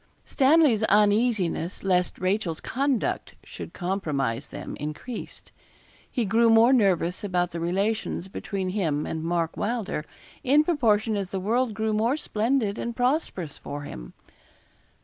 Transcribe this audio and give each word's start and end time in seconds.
Stanley's 0.25 0.81
uneasiness 0.85 1.83
lest 1.83 2.17
Rachel's 2.17 2.59
conduct 2.59 3.35
should 3.43 3.71
compromise 3.71 4.47
them 4.47 4.75
increased. 4.79 5.51
He 6.09 6.25
grew 6.25 6.49
more 6.49 6.73
nervous 6.73 7.23
about 7.23 7.51
the 7.51 7.59
relations 7.59 8.27
between 8.27 8.69
him 8.69 9.05
and 9.05 9.23
Mark 9.23 9.55
Wylder, 9.55 10.03
in 10.43 10.63
proportion 10.63 11.15
as 11.15 11.29
the 11.29 11.39
world 11.39 11.75
grew 11.75 11.93
more 11.93 12.17
splendid 12.17 12.79
and 12.79 12.95
prosperous 12.95 13.59
for 13.59 13.83
him. 13.83 14.13